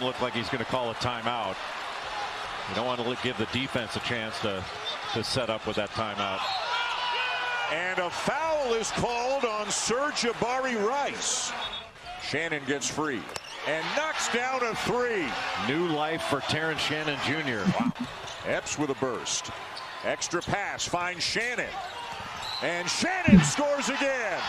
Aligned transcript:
Look 0.00 0.20
like 0.20 0.32
he's 0.32 0.48
going 0.48 0.58
to 0.58 0.68
call 0.68 0.90
a 0.90 0.94
timeout. 0.94 1.54
You 2.68 2.74
don't 2.74 2.84
want 2.84 2.98
to 2.98 3.16
give 3.22 3.38
the 3.38 3.46
defense 3.52 3.94
a 3.94 4.00
chance 4.00 4.36
to, 4.40 4.64
to 5.12 5.22
set 5.22 5.50
up 5.50 5.68
with 5.68 5.76
that 5.76 5.90
timeout. 5.90 6.40
And 7.72 8.00
a 8.00 8.10
foul 8.10 8.74
is 8.74 8.90
called 8.90 9.44
on 9.44 9.66
Sir'Jabari 9.66 10.84
Rice. 10.84 11.52
Shannon 12.20 12.64
gets 12.66 12.90
free 12.90 13.22
and 13.68 13.86
knocks 13.94 14.32
down 14.34 14.64
a 14.64 14.74
three. 14.74 15.28
New 15.68 15.86
life 15.86 16.22
for 16.22 16.40
Terrence 16.40 16.80
Shannon 16.80 17.16
Jr. 17.24 17.62
Wow. 17.78 17.92
Epps 18.48 18.76
with 18.76 18.90
a 18.90 18.96
burst. 18.96 19.52
Extra 20.02 20.42
pass 20.42 20.84
finds 20.84 21.22
Shannon. 21.22 21.70
And 22.64 22.88
Shannon 22.88 23.44
scores 23.44 23.90
again. 23.90 24.40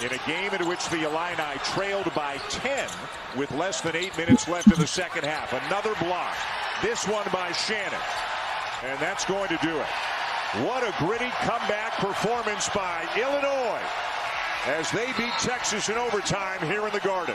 In 0.00 0.12
a 0.12 0.26
game 0.28 0.54
in 0.54 0.68
which 0.68 0.88
the 0.90 1.02
Illini 1.02 1.58
trailed 1.64 2.12
by 2.14 2.36
10 2.48 2.88
with 3.36 3.50
less 3.50 3.80
than 3.80 3.96
eight 3.96 4.16
minutes 4.16 4.46
left 4.46 4.72
in 4.72 4.78
the 4.78 4.86
second 4.86 5.24
half. 5.24 5.52
Another 5.66 5.92
block. 5.96 6.36
This 6.82 7.08
one 7.08 7.26
by 7.32 7.50
Shannon. 7.50 7.98
And 8.84 8.96
that's 9.00 9.24
going 9.24 9.48
to 9.48 9.58
do 9.60 9.76
it. 9.76 9.86
What 10.64 10.84
a 10.84 10.94
gritty 11.04 11.30
comeback 11.40 11.94
performance 11.94 12.68
by 12.68 13.08
Illinois 13.16 13.82
as 14.66 14.92
they 14.92 15.06
beat 15.18 15.32
Texas 15.40 15.88
in 15.88 15.96
overtime 15.96 16.60
here 16.68 16.86
in 16.86 16.92
the 16.92 17.00
Garden. 17.00 17.34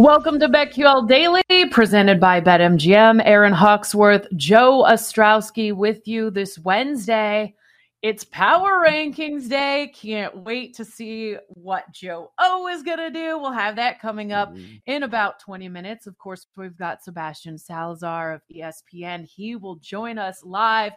Welcome 0.00 0.40
to 0.40 0.48
BetQL 0.48 1.06
Daily, 1.06 1.42
presented 1.70 2.18
by 2.18 2.40
BetMGM. 2.40 3.20
Erin 3.22 3.52
Hawksworth, 3.52 4.26
Joe 4.34 4.82
Ostrowski 4.88 5.74
with 5.74 6.08
you 6.08 6.30
this 6.30 6.58
Wednesday. 6.58 7.54
It's 8.00 8.24
Power 8.24 8.82
Rankings 8.82 9.46
Day. 9.50 9.92
Can't 9.94 10.34
wait 10.38 10.74
to 10.76 10.86
see 10.86 11.36
what 11.48 11.84
Joe 11.92 12.32
O 12.38 12.66
is 12.68 12.82
going 12.82 12.96
to 12.96 13.10
do. 13.10 13.38
We'll 13.38 13.52
have 13.52 13.76
that 13.76 14.00
coming 14.00 14.32
up 14.32 14.54
mm-hmm. 14.54 14.76
in 14.86 15.02
about 15.02 15.38
20 15.38 15.68
minutes. 15.68 16.06
Of 16.06 16.16
course, 16.16 16.46
we've 16.56 16.78
got 16.78 17.04
Sebastian 17.04 17.58
Salazar 17.58 18.32
of 18.32 18.40
ESPN. 18.50 19.26
He 19.26 19.54
will 19.54 19.76
join 19.76 20.16
us 20.16 20.42
live. 20.42 20.92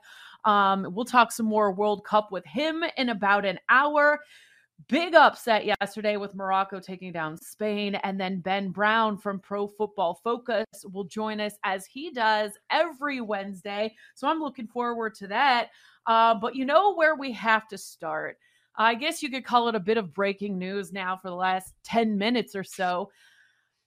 Um, 0.45 0.87
we'll 0.91 1.03
talk 1.03 1.33
some 1.33 1.45
more 1.45 1.73
World 1.73 2.05
Cup 2.05 2.31
with 2.31 2.45
him 2.45 2.85
in 2.95 3.09
about 3.09 3.43
an 3.43 3.59
hour. 3.67 4.21
Big 4.87 5.13
upset 5.13 5.65
yesterday 5.65 6.17
with 6.17 6.35
Morocco 6.35 6.79
taking 6.79 7.11
down 7.11 7.37
Spain. 7.37 7.95
And 7.95 8.19
then 8.19 8.39
Ben 8.39 8.69
Brown 8.69 9.17
from 9.17 9.39
Pro 9.39 9.67
Football 9.67 10.19
Focus 10.23 10.65
will 10.91 11.03
join 11.03 11.39
us 11.39 11.53
as 11.63 11.85
he 11.85 12.11
does 12.11 12.51
every 12.69 13.21
Wednesday. 13.21 13.93
So 14.15 14.27
I'm 14.27 14.39
looking 14.39 14.67
forward 14.67 15.15
to 15.15 15.27
that. 15.27 15.69
Uh, 16.07 16.35
but 16.35 16.55
you 16.55 16.65
know 16.65 16.93
where 16.95 17.15
we 17.15 17.31
have 17.33 17.67
to 17.69 17.77
start? 17.77 18.37
I 18.75 18.95
guess 18.95 19.21
you 19.21 19.29
could 19.29 19.45
call 19.45 19.67
it 19.69 19.75
a 19.75 19.79
bit 19.79 19.97
of 19.97 20.13
breaking 20.13 20.57
news 20.57 20.91
now 20.91 21.15
for 21.15 21.29
the 21.29 21.35
last 21.35 21.73
10 21.83 22.17
minutes 22.17 22.55
or 22.55 22.63
so. 22.63 23.11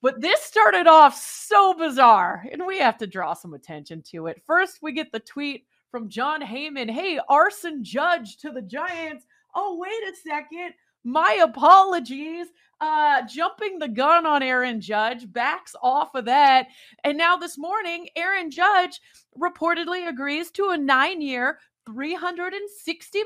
But 0.02 0.20
this 0.20 0.40
started 0.42 0.86
off 0.86 1.16
so 1.16 1.74
bizarre, 1.74 2.46
and 2.52 2.64
we 2.64 2.78
have 2.78 2.96
to 2.98 3.06
draw 3.06 3.34
some 3.34 3.54
attention 3.54 4.02
to 4.10 4.28
it. 4.28 4.40
First, 4.46 4.78
we 4.82 4.92
get 4.92 5.10
the 5.10 5.20
tweet 5.20 5.66
from 5.90 6.08
Jon 6.08 6.40
Heyman 6.40 6.90
Hey, 6.90 7.18
arson 7.28 7.82
Judge 7.82 8.36
to 8.38 8.50
the 8.50 8.62
Giants. 8.62 9.26
Oh, 9.54 9.78
wait 9.80 10.12
a 10.12 10.14
second. 10.14 10.74
My 11.06 11.38
apologies. 11.40 12.48
Uh, 12.78 13.22
jumping 13.26 13.78
the 13.78 13.88
gun 13.88 14.26
on 14.26 14.42
Aaron 14.42 14.82
Judge, 14.82 15.32
backs 15.32 15.74
off 15.82 16.14
of 16.14 16.26
that. 16.26 16.66
And 17.04 17.16
now 17.16 17.36
this 17.36 17.56
morning, 17.56 18.08
Aaron 18.16 18.50
Judge 18.50 19.00
reportedly 19.40 20.06
agrees 20.08 20.50
to 20.50 20.70
a 20.70 20.76
nine 20.76 21.22
year, 21.22 21.58
$360 21.88 22.58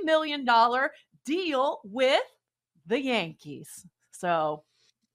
million 0.05 0.47
deal 1.25 1.81
with 1.83 2.21
the 2.87 3.01
Yankees. 3.01 3.85
So 4.13 4.63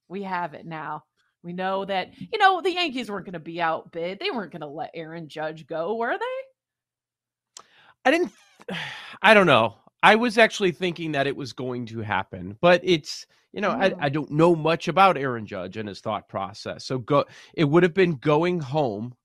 we 0.10 0.24
have 0.24 0.54
it 0.54 0.66
now. 0.66 1.06
We 1.44 1.54
know 1.54 1.86
that, 1.86 2.10
you 2.18 2.40
know, 2.40 2.60
the 2.60 2.74
Yankees 2.74 3.10
weren't 3.10 3.26
going 3.26 3.34
to 3.34 3.40
be 3.40 3.62
outbid. 3.62 4.20
They 4.20 4.32
weren't 4.32 4.52
going 4.52 4.62
to 4.62 4.68
let 4.68 4.92
Aaron 4.96 5.30
Judge 5.30 5.66
go, 5.66 5.96
were 5.96 6.18
they? 6.18 7.64
I 8.04 8.12
didn't, 8.12 8.34
I 9.22 9.34
don't 9.34 9.48
know. 9.48 9.76
I 10.06 10.16
was 10.16 10.38
actually 10.38 10.72
thinking 10.72 11.14
that 11.14 11.28
it 11.28 11.36
was 11.36 11.54
going 11.54 11.86
to 11.88 12.00
happen, 12.02 12.58
but 12.62 12.82
it's, 12.84 13.26
you 13.54 13.62
know, 13.62 13.72
I, 13.72 13.94
I 14.00 14.10
don't 14.10 14.32
know 14.32 14.56
much 14.56 14.88
about 14.88 15.18
Aaron 15.18 15.46
Judge 15.46 15.78
and 15.78 15.90
his 15.90 16.00
thought 16.00 16.30
process. 16.30 16.86
So 16.86 17.00
go, 17.00 17.26
it 17.54 17.66
would 17.66 17.84
have 17.84 17.94
been 17.94 18.16
going 18.16 18.60
home 18.60 19.16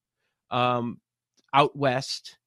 um, 0.51 1.01
out 1.53 1.77
west 1.77 2.39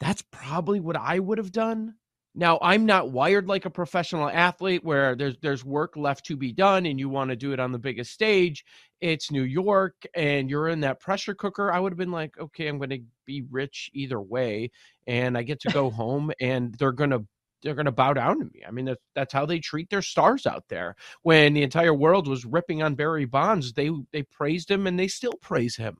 that's 0.00 0.22
probably 0.30 0.80
what 0.80 0.96
I 0.96 1.18
would 1.18 1.38
have 1.38 1.52
done. 1.52 1.94
Now, 2.34 2.58
I'm 2.60 2.84
not 2.84 3.12
wired 3.12 3.46
like 3.46 3.64
a 3.64 3.70
professional 3.70 4.28
athlete 4.28 4.84
where 4.84 5.14
there's 5.14 5.36
there's 5.40 5.64
work 5.64 5.96
left 5.96 6.26
to 6.26 6.36
be 6.36 6.52
done 6.52 6.84
and 6.84 6.98
you 6.98 7.08
want 7.08 7.30
to 7.30 7.36
do 7.36 7.52
it 7.52 7.60
on 7.60 7.70
the 7.70 7.78
biggest 7.78 8.10
stage. 8.10 8.64
It's 9.00 9.30
New 9.30 9.44
York 9.44 9.94
and 10.14 10.50
you're 10.50 10.68
in 10.68 10.80
that 10.80 10.98
pressure 10.98 11.34
cooker. 11.34 11.72
I 11.72 11.78
would 11.78 11.92
have 11.92 11.98
been 11.98 12.10
like, 12.10 12.36
okay, 12.38 12.66
I'm 12.66 12.78
going 12.78 12.90
to 12.90 13.02
be 13.24 13.44
rich 13.50 13.88
either 13.94 14.20
way 14.20 14.72
and 15.06 15.38
I 15.38 15.42
get 15.42 15.60
to 15.60 15.70
go 15.70 15.90
home 16.02 16.32
and 16.40 16.74
they're 16.74 16.92
going 16.92 17.10
to 17.10 17.24
they're 17.64 17.74
going 17.74 17.86
to 17.86 17.92
bow 17.92 18.12
down 18.12 18.38
to 18.38 18.44
me. 18.44 18.62
I 18.66 18.70
mean, 18.70 18.84
that's, 18.84 19.02
that's 19.14 19.32
how 19.32 19.46
they 19.46 19.58
treat 19.58 19.90
their 19.90 20.02
stars 20.02 20.46
out 20.46 20.64
there. 20.68 20.94
When 21.22 21.54
the 21.54 21.62
entire 21.62 21.94
world 21.94 22.28
was 22.28 22.44
ripping 22.44 22.82
on 22.82 22.94
Barry 22.94 23.24
Bonds, 23.24 23.72
they 23.72 23.90
they 24.12 24.22
praised 24.22 24.70
him 24.70 24.86
and 24.86 24.98
they 24.98 25.08
still 25.08 25.34
praise 25.40 25.74
him 25.76 25.96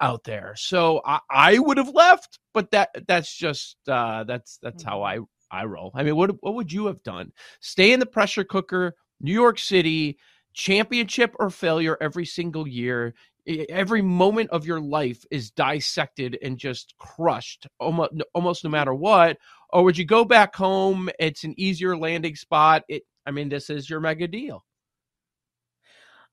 out 0.00 0.24
there. 0.24 0.54
So 0.56 1.00
I, 1.04 1.20
I 1.28 1.58
would 1.58 1.78
have 1.78 1.88
left, 1.88 2.38
but 2.54 2.70
that 2.70 2.90
that's 3.08 3.34
just 3.34 3.76
uh, 3.88 4.24
that's 4.24 4.58
that's 4.62 4.84
how 4.84 4.98
mm-hmm. 4.98 5.26
I 5.50 5.60
I 5.62 5.64
roll. 5.64 5.90
I 5.94 6.02
mean, 6.02 6.14
what 6.14 6.42
what 6.42 6.54
would 6.54 6.72
you 6.72 6.86
have 6.86 7.02
done? 7.02 7.32
Stay 7.60 7.92
in 7.92 8.00
the 8.00 8.06
pressure 8.06 8.44
cooker, 8.44 8.94
New 9.20 9.32
York 9.32 9.58
City, 9.58 10.18
championship 10.52 11.34
or 11.38 11.50
failure 11.50 11.96
every 12.00 12.26
single 12.26 12.68
year. 12.68 13.14
Every 13.48 14.02
moment 14.02 14.50
of 14.50 14.66
your 14.66 14.80
life 14.80 15.24
is 15.30 15.50
dissected 15.50 16.38
and 16.42 16.58
just 16.58 16.94
crushed, 16.98 17.66
almost 17.80 18.12
almost 18.34 18.64
no 18.64 18.70
matter 18.70 18.94
what. 18.94 19.38
Or 19.70 19.84
would 19.84 19.96
you 19.96 20.04
go 20.04 20.24
back 20.24 20.54
home? 20.54 21.08
It's 21.18 21.44
an 21.44 21.54
easier 21.56 21.96
landing 21.96 22.36
spot. 22.36 22.82
It, 22.88 23.02
I 23.26 23.30
mean, 23.30 23.48
this 23.48 23.70
is 23.70 23.88
your 23.88 24.00
mega 24.00 24.28
deal. 24.28 24.64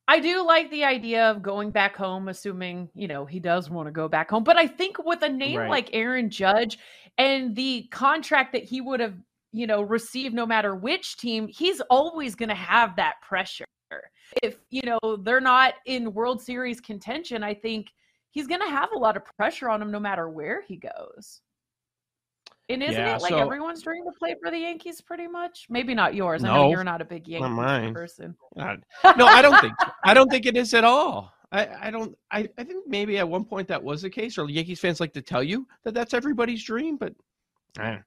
I 0.07 0.19
do 0.19 0.45
like 0.45 0.69
the 0.69 0.83
idea 0.83 1.31
of 1.31 1.41
going 1.41 1.71
back 1.71 1.95
home, 1.95 2.27
assuming, 2.27 2.89
you 2.93 3.07
know, 3.07 3.25
he 3.25 3.39
does 3.39 3.69
want 3.69 3.87
to 3.87 3.91
go 3.91 4.07
back 4.07 4.29
home. 4.29 4.43
But 4.43 4.57
I 4.57 4.67
think 4.67 5.03
with 5.03 5.23
a 5.23 5.29
name 5.29 5.61
right. 5.61 5.69
like 5.69 5.89
Aaron 5.93 6.29
Judge 6.29 6.77
and 7.17 7.55
the 7.55 7.87
contract 7.91 8.53
that 8.53 8.63
he 8.63 8.81
would 8.81 8.99
have, 8.99 9.15
you 9.51 9.65
know, 9.65 9.81
received 9.81 10.35
no 10.35 10.45
matter 10.45 10.75
which 10.75 11.17
team, 11.17 11.47
he's 11.47 11.81
always 11.89 12.35
going 12.35 12.49
to 12.49 12.55
have 12.55 12.97
that 12.97 13.15
pressure. 13.21 13.65
If, 14.43 14.57
you 14.69 14.81
know, 14.83 15.17
they're 15.17 15.41
not 15.41 15.75
in 15.85 16.13
World 16.13 16.41
Series 16.41 16.81
contention, 16.81 17.43
I 17.43 17.53
think 17.53 17.87
he's 18.31 18.47
going 18.47 18.61
to 18.61 18.69
have 18.69 18.89
a 18.95 18.97
lot 18.97 19.15
of 19.15 19.23
pressure 19.37 19.69
on 19.69 19.81
him 19.81 19.91
no 19.91 19.99
matter 19.99 20.29
where 20.29 20.61
he 20.61 20.77
goes. 20.77 21.41
And 22.67 22.81
isn't 22.81 22.95
yeah, 22.95 23.15
it 23.15 23.21
like 23.21 23.29
so, 23.29 23.37
everyone's 23.37 23.83
dream 23.83 24.03
to 24.05 24.11
play 24.17 24.35
for 24.41 24.49
the 24.49 24.57
Yankees 24.57 24.99
pretty 24.99 25.27
much? 25.27 25.67
Maybe 25.69 25.93
not 25.93 26.15
yours. 26.15 26.41
No, 26.41 26.51
I 26.51 26.55
know 26.55 26.69
you're 26.71 26.83
not 26.83 26.99
a 27.01 27.05
big 27.05 27.27
Yankee 27.27 27.93
person. 27.93 28.35
no, 28.55 29.25
I 29.27 29.41
don't 29.41 29.59
think 29.61 29.73
I 30.03 30.13
don't 30.15 30.29
think 30.29 30.47
it 30.47 30.57
is 30.57 30.73
at 30.73 30.83
all. 30.83 31.31
I, 31.51 31.87
I 31.87 31.91
don't 31.91 32.17
I, 32.31 32.49
I 32.57 32.63
think 32.63 32.87
maybe 32.87 33.19
at 33.19 33.29
one 33.29 33.45
point 33.45 33.67
that 33.67 33.83
was 33.83 34.01
the 34.01 34.09
case, 34.09 34.39
or 34.39 34.49
Yankees 34.49 34.79
fans 34.79 34.99
like 34.99 35.13
to 35.13 35.21
tell 35.21 35.43
you 35.43 35.67
that 35.83 35.93
that's 35.93 36.15
everybody's 36.15 36.63
dream, 36.63 36.97
but 36.97 37.13
eh, 37.79 37.99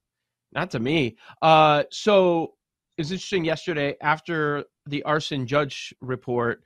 not 0.52 0.72
to 0.72 0.80
me. 0.80 1.16
Uh, 1.40 1.84
so 1.92 2.54
it's 2.96 3.12
interesting. 3.12 3.44
Yesterday, 3.44 3.96
after 4.00 4.64
the 4.88 5.02
arson 5.04 5.46
Judge 5.46 5.94
report, 6.00 6.62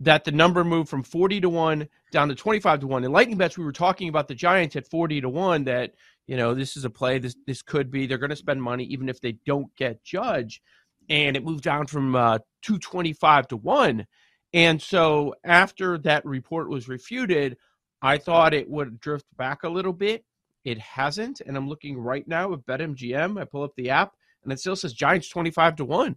that 0.00 0.24
the 0.24 0.32
number 0.32 0.64
moved 0.64 0.88
from 0.88 1.02
40 1.02 1.42
to 1.42 1.48
1 1.48 1.88
down 2.10 2.28
to 2.28 2.34
25 2.34 2.80
to 2.80 2.86
1. 2.86 3.04
In 3.04 3.12
Lightning 3.12 3.36
Bets, 3.36 3.58
we 3.58 3.64
were 3.64 3.72
talking 3.72 4.08
about 4.08 4.28
the 4.28 4.34
Giants 4.34 4.76
at 4.76 4.88
40 4.88 5.20
to 5.20 5.28
1 5.28 5.64
that 5.64 5.92
you 6.30 6.36
know, 6.36 6.54
this 6.54 6.76
is 6.76 6.84
a 6.84 6.90
play. 6.90 7.18
This 7.18 7.34
this 7.44 7.60
could 7.60 7.90
be. 7.90 8.06
They're 8.06 8.16
going 8.16 8.30
to 8.30 8.36
spend 8.36 8.62
money 8.62 8.84
even 8.84 9.08
if 9.08 9.20
they 9.20 9.32
don't 9.44 9.74
get 9.74 10.04
Judge, 10.04 10.62
and 11.08 11.36
it 11.36 11.44
moved 11.44 11.64
down 11.64 11.88
from 11.88 12.14
uh, 12.14 12.38
two 12.62 12.78
twenty 12.78 13.12
five 13.12 13.48
to 13.48 13.56
one. 13.56 14.06
And 14.54 14.80
so 14.80 15.34
after 15.42 15.98
that 15.98 16.24
report 16.24 16.70
was 16.70 16.86
refuted, 16.86 17.56
I 18.00 18.16
thought 18.16 18.54
it 18.54 18.70
would 18.70 19.00
drift 19.00 19.26
back 19.36 19.64
a 19.64 19.68
little 19.68 19.92
bit. 19.92 20.24
It 20.64 20.78
hasn't, 20.78 21.40
and 21.40 21.56
I'm 21.56 21.68
looking 21.68 21.98
right 21.98 22.26
now 22.28 22.52
at 22.52 22.64
BetMGM. 22.64 23.40
I 23.40 23.44
pull 23.44 23.64
up 23.64 23.74
the 23.76 23.90
app, 23.90 24.12
and 24.44 24.52
it 24.52 24.60
still 24.60 24.76
says 24.76 24.92
Giants 24.92 25.28
twenty 25.30 25.50
five 25.50 25.74
to 25.76 25.84
one. 25.84 26.16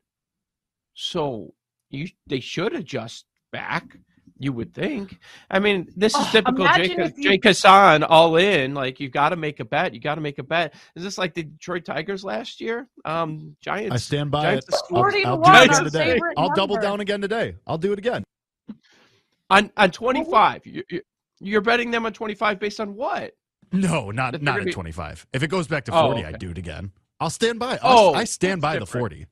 So 0.94 1.54
you 1.90 2.08
they 2.28 2.40
should 2.40 2.74
adjust 2.74 3.26
back. 3.52 3.98
You 4.40 4.52
would 4.52 4.74
think. 4.74 5.20
I 5.50 5.60
mean, 5.60 5.88
this 5.96 6.14
is 6.16 6.22
oh, 6.22 6.30
typical 6.32 6.68
Jake, 6.76 6.98
you... 6.98 7.24
Jake 7.24 7.44
Hassan 7.44 8.04
all 8.04 8.36
in. 8.36 8.74
Like 8.74 9.00
you've 9.00 9.12
got 9.12 9.30
to 9.30 9.36
make 9.36 9.60
a 9.60 9.66
bet. 9.66 9.94
You 9.94 10.02
got 10.02 10.16
to 10.16 10.22
make 10.22 10.40
a 10.40 10.44
bet. 10.44 10.74
Is 10.96 11.04
this 11.04 11.18
like 11.18 11.34
the 11.34 11.44
Detroit 11.44 11.86
Tigers 11.86 12.26
last 12.26 12.60
year? 12.60 12.88
Um, 13.06 13.56
Giants. 13.62 13.94
I 13.94 13.98
stand 13.98 14.32
by 14.32 14.44
Giants 14.44 14.68
it. 14.68 14.76
I'll, 14.92 15.04
I'll, 15.04 15.46
I'll, 15.46 15.68
do 15.68 15.74
it 15.74 15.84
today. 15.86 16.20
I'll 16.36 16.54
double 16.56 16.78
down 16.78 17.00
again 17.00 17.22
today. 17.22 17.56
I'll 17.68 17.78
do 17.78 17.94
it 17.94 18.00
again. 18.00 18.24
On 19.50 19.72
on 19.78 19.92
twenty 19.92 20.26
five, 20.26 20.66
you, 20.66 20.84
you're 21.40 21.62
betting 21.62 21.92
them 21.92 22.06
on 22.06 22.12
twenty 22.12 22.34
five 22.34 22.60
based 22.60 22.80
on 22.80 22.96
what? 22.96 23.34
No, 23.72 24.10
not 24.10 24.42
not 24.42 24.60
at 24.60 24.66
be... 24.66 24.72
twenty 24.72 24.92
five. 24.92 25.26
If 25.32 25.44
it 25.44 25.48
goes 25.48 25.68
back 25.68 25.86
to 25.86 25.92
forty, 25.92 26.22
oh, 26.22 26.26
okay. 26.26 26.34
I'd 26.34 26.40
do 26.40 26.50
it 26.50 26.58
again. 26.58 26.92
I'll 27.20 27.30
stand 27.30 27.60
by. 27.60 27.78
I'll, 27.84 27.98
oh, 27.98 28.14
I 28.14 28.24
stand 28.24 28.62
by 28.62 28.80
different. 28.80 28.92
the 28.92 29.00
forty. 29.00 29.26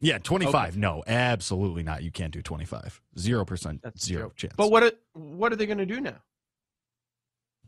Yeah, 0.00 0.18
25. 0.18 0.70
Okay. 0.70 0.78
No, 0.78 1.02
absolutely 1.06 1.82
not. 1.82 2.02
You 2.02 2.10
can't 2.10 2.32
do 2.32 2.40
25. 2.40 3.00
0%. 3.16 3.80
That's 3.82 4.04
zero 4.04 4.32
chance. 4.36 4.54
But 4.56 4.70
what 4.70 4.82
are, 4.82 4.92
what 5.14 5.52
are 5.52 5.56
they 5.56 5.66
going 5.66 5.78
to 5.78 5.86
do 5.86 6.00
now? 6.00 6.16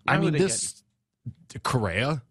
I 0.07 0.19
mean, 0.19 0.33
this 0.33 0.83
Correa. 1.63 2.23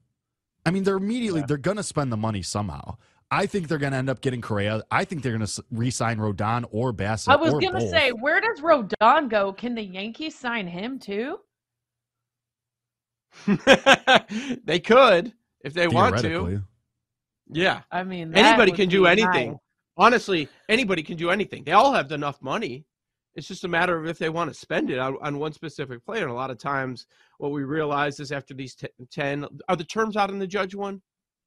I 0.65 0.71
mean, 0.71 0.83
they're 0.83 0.97
immediately 0.97 1.41
yeah. 1.41 1.45
they're 1.47 1.57
going 1.57 1.77
to 1.77 1.83
spend 1.83 2.11
the 2.11 2.17
money 2.17 2.41
somehow. 2.41 2.97
I 3.31 3.45
think 3.45 3.67
they're 3.67 3.77
going 3.77 3.91
to 3.91 3.97
end 3.97 4.09
up 4.09 4.21
getting 4.21 4.41
Correa. 4.41 4.83
I 4.89 5.05
think 5.05 5.21
they're 5.21 5.35
going 5.37 5.45
to 5.45 5.63
re-sign 5.71 6.17
Rodon 6.17 6.65
or 6.71 6.91
Bassitt. 6.91 7.31
I 7.31 7.35
was 7.35 7.51
going 7.51 7.73
to 7.73 7.87
say, 7.89 8.11
where 8.11 8.41
does 8.41 8.59
Rodon 8.59 9.29
go? 9.29 9.53
Can 9.53 9.75
the 9.75 9.83
Yankees 9.83 10.35
sign 10.35 10.65
him 10.65 10.97
too? 10.97 11.39
they 14.63 14.79
could 14.79 15.33
if 15.61 15.73
they 15.73 15.87
want 15.87 16.17
to. 16.19 16.63
Yeah, 17.51 17.81
I 17.91 18.03
mean, 18.03 18.35
anybody 18.35 18.71
can 18.71 18.89
do 18.89 19.05
anything. 19.05 19.51
Nice. 19.51 19.59
Honestly, 19.99 20.47
anybody 20.69 21.03
can 21.03 21.17
do 21.17 21.29
anything. 21.29 21.65
They 21.65 21.73
all 21.73 21.91
have 21.91 22.11
enough 22.13 22.41
money. 22.41 22.85
It's 23.35 23.47
just 23.47 23.65
a 23.65 23.67
matter 23.67 23.97
of 23.97 24.07
if 24.07 24.17
they 24.17 24.29
want 24.29 24.51
to 24.51 24.57
spend 24.57 24.89
it 24.89 24.97
on, 24.97 25.17
on 25.21 25.37
one 25.37 25.51
specific 25.51 26.03
player. 26.05 26.23
And 26.23 26.31
a 26.31 26.35
lot 26.35 26.49
of 26.49 26.57
times, 26.57 27.05
what 27.37 27.51
we 27.51 27.63
realize 27.63 28.19
is 28.19 28.31
after 28.31 28.53
these 28.53 28.75
t- 28.75 28.87
ten, 29.11 29.45
are 29.67 29.75
the 29.75 29.83
terms 29.83 30.15
out 30.15 30.31
in 30.31 30.39
the 30.39 30.47
judge 30.47 30.73
one? 30.73 31.01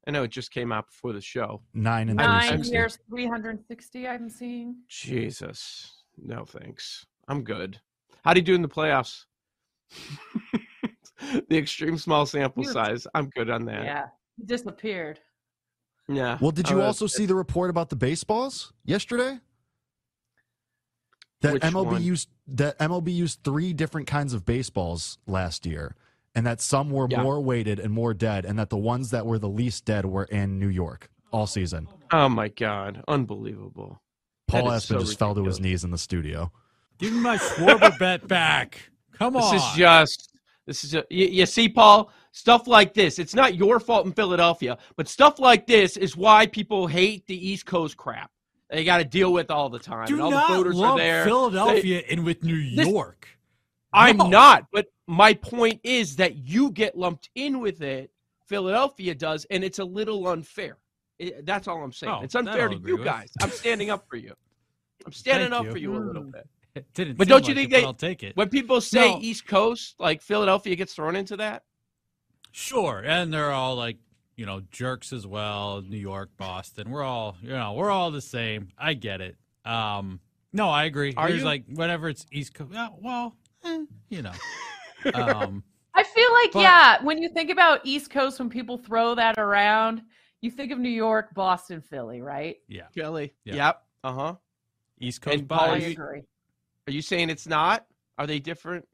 I 0.07 0.11
know 0.11 0.23
it 0.23 0.31
just 0.31 0.51
came 0.51 0.71
out 0.71 0.87
before 0.87 1.13
the 1.13 1.21
show. 1.21 1.61
Nine 1.73 2.09
and 2.09 2.17
nine 2.17 2.63
years, 2.63 2.99
three 3.09 3.27
hundred 3.27 3.65
sixty. 3.67 4.07
I'm 4.07 4.29
seeing. 4.29 4.75
Jesus, 4.87 6.03
no 6.17 6.45
thanks. 6.45 7.05
I'm 7.27 7.43
good. 7.43 7.79
How 8.23 8.33
do 8.33 8.39
you 8.39 8.45
do 8.45 8.55
in 8.55 8.61
the 8.61 8.69
playoffs? 8.69 9.25
the 11.49 11.57
extreme 11.57 11.97
small 11.97 12.25
sample 12.25 12.63
size. 12.63 13.07
I'm 13.15 13.29
good 13.29 13.49
on 13.49 13.65
that. 13.65 13.83
Yeah, 13.83 14.05
he 14.37 14.45
disappeared. 14.45 15.19
Yeah. 16.07 16.37
Well, 16.41 16.51
did 16.51 16.69
you 16.69 16.81
uh, 16.81 16.85
also 16.85 17.07
see 17.07 17.25
the 17.25 17.35
report 17.35 17.69
about 17.69 17.89
the 17.89 17.95
baseballs 17.95 18.73
yesterday? 18.83 19.39
That 21.41 21.55
MLB 21.55 21.85
one? 21.85 22.03
used 22.03 22.29
that 22.47 22.77
MLB 22.79 23.13
used 23.13 23.43
three 23.43 23.73
different 23.73 24.07
kinds 24.07 24.33
of 24.33 24.45
baseballs 24.45 25.17
last 25.27 25.65
year 25.65 25.95
and 26.35 26.45
that 26.45 26.61
some 26.61 26.89
were 26.89 27.07
yeah. 27.09 27.21
more 27.21 27.39
weighted 27.39 27.79
and 27.79 27.93
more 27.93 28.13
dead, 28.13 28.45
and 28.45 28.57
that 28.57 28.69
the 28.69 28.77
ones 28.77 29.11
that 29.11 29.25
were 29.25 29.37
the 29.37 29.49
least 29.49 29.85
dead 29.85 30.05
were 30.05 30.25
in 30.25 30.59
New 30.59 30.67
York 30.67 31.09
all 31.31 31.47
season. 31.47 31.87
Oh 32.11 32.29
my 32.29 32.47
god, 32.47 33.03
unbelievable! 33.07 34.01
Paul 34.47 34.63
Espen 34.63 34.67
so 34.67 34.75
just 34.75 34.89
ridiculous. 34.89 35.15
fell 35.15 35.35
to 35.35 35.45
his 35.45 35.59
knees 35.59 35.83
in 35.83 35.91
the 35.91 35.97
studio. 35.97 36.51
Give 36.97 37.13
me 37.13 37.19
my 37.19 37.37
Schwarber 37.37 37.97
bet 37.99 38.27
back. 38.27 38.79
Come 39.13 39.35
on. 39.35 39.53
This 39.53 39.63
is 39.63 39.71
just. 39.75 40.29
This 40.65 40.83
is 40.85 40.95
a, 40.95 41.03
you, 41.09 41.27
you 41.27 41.45
see, 41.45 41.67
Paul. 41.67 42.09
Stuff 42.35 42.65
like 42.67 42.95
this. 42.95 43.19
It's 43.19 43.35
not 43.35 43.53
your 43.53 43.79
fault 43.79 44.07
in 44.07 44.11
Philadelphia, 44.11 44.79
but 44.95 45.07
stuff 45.07 45.37
like 45.37 45.67
this 45.67 45.97
is 45.97 46.17
why 46.17 46.47
people 46.47 46.87
hate 46.87 47.27
the 47.27 47.47
East 47.47 47.67
Coast 47.67 47.95
crap. 47.95 48.31
They 48.71 48.83
got 48.83 48.97
to 48.97 49.05
deal 49.05 49.31
with 49.31 49.51
all 49.51 49.69
the 49.69 49.77
time. 49.77 50.07
Do 50.07 50.19
all 50.19 50.31
not 50.31 50.49
the 50.49 50.55
voters 50.55 50.75
lump 50.75 50.95
are 50.95 50.97
there. 50.97 51.25
Philadelphia 51.25 52.01
they, 52.01 52.11
in 52.11 52.23
with 52.23 52.43
New 52.43 52.55
York. 52.55 53.27
This, 53.29 53.37
I'm 53.93 54.17
not, 54.17 54.65
but 54.73 54.87
my 55.05 55.35
point 55.35 55.79
is 55.83 56.15
that 56.15 56.35
you 56.37 56.71
get 56.71 56.97
lumped 56.97 57.29
in 57.35 57.59
with 57.59 57.83
it. 57.83 58.09
Philadelphia 58.47 59.13
does, 59.13 59.45
and 59.51 59.63
it's 59.63 59.77
a 59.77 59.85
little 59.85 60.27
unfair. 60.27 60.79
It, 61.19 61.45
that's 61.45 61.67
all 61.67 61.83
I'm 61.83 61.91
saying. 61.91 62.13
Oh, 62.17 62.23
it's 62.23 62.33
unfair 62.33 62.67
to 62.67 62.81
you 62.83 63.03
guys. 63.03 63.31
I'm 63.43 63.51
standing 63.51 63.91
up 63.91 64.07
for 64.09 64.15
you. 64.15 64.33
I'm 65.05 65.13
standing 65.13 65.53
up 65.53 65.65
you. 65.65 65.71
for 65.71 65.77
you 65.77 65.95
a 65.95 65.99
little 65.99 66.23
bit. 66.23 66.49
It 66.73 66.85
didn't 66.95 67.19
but 67.19 67.27
don't 67.27 67.47
you 67.47 67.53
like 67.53 67.69
think 67.69 67.83
it, 67.83 67.85
I'll 67.85 67.93
take 67.93 68.23
it. 68.23 68.35
When 68.35 68.49
people 68.49 68.81
say 68.81 69.11
no. 69.11 69.19
East 69.21 69.45
Coast, 69.45 69.93
like 69.99 70.23
Philadelphia 70.23 70.75
gets 70.75 70.95
thrown 70.95 71.15
into 71.15 71.37
that? 71.37 71.61
Sure, 72.55 73.03
and 73.03 73.33
they're 73.33 73.51
all 73.51 73.75
like 73.75 73.97
you 74.35 74.45
know 74.45 74.61
jerks 74.71 75.11
as 75.11 75.25
well. 75.25 75.81
New 75.81 75.97
York, 75.97 76.29
Boston, 76.37 76.91
we're 76.91 77.03
all 77.03 77.35
you 77.41 77.49
know 77.49 77.73
we're 77.73 77.89
all 77.89 78.11
the 78.11 78.21
same. 78.21 78.69
I 78.77 78.93
get 78.93 79.21
it. 79.21 79.35
Um, 79.65 80.19
no, 80.53 80.69
I 80.69 80.85
agree. 80.85 81.15
Are 81.17 81.27
Here's 81.27 81.39
you? 81.39 81.45
like 81.45 81.65
whenever 81.67 82.09
it's 82.09 82.27
East 82.31 82.53
Coast, 82.53 82.71
yeah, 82.71 82.89
well, 83.01 83.35
eh, 83.65 83.85
you 84.09 84.21
know. 84.21 84.33
Um, 85.13 85.65
I 85.93 86.03
feel 86.03 86.31
like 86.31 86.53
but, 86.53 86.61
yeah, 86.61 87.03
when 87.03 87.21
you 87.21 87.27
think 87.27 87.49
about 87.49 87.81
East 87.83 88.09
Coast, 88.09 88.39
when 88.39 88.49
people 88.49 88.77
throw 88.77 89.15
that 89.15 89.37
around, 89.37 90.01
you 90.39 90.49
think 90.49 90.71
of 90.71 90.79
New 90.79 90.87
York, 90.87 91.33
Boston, 91.33 91.81
Philly, 91.81 92.21
right? 92.21 92.55
Yeah, 92.69 92.87
Philly. 92.93 93.33
Yeah. 93.43 93.55
Yep. 93.55 93.83
Uh 94.05 94.13
huh. 94.13 94.35
East 95.01 95.21
Coast. 95.21 95.39
And 95.39 95.49
Paul, 95.49 95.71
are 95.71 95.77
you, 95.77 95.89
agree. 95.91 96.21
Are 96.87 96.93
you 96.93 97.01
saying 97.01 97.29
it's 97.29 97.47
not? 97.47 97.85
Are 98.17 98.25
they 98.25 98.39
different 98.39 98.87